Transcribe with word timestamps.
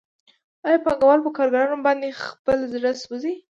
آیا 0.65 0.79
پانګوال 0.85 1.19
په 1.23 1.31
کارګرانو 1.37 1.83
باندې 1.87 2.17
خپل 2.25 2.57
زړه 2.73 2.91
سوځوي 3.03 3.35